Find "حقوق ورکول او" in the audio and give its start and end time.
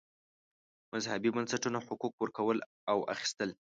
1.87-2.97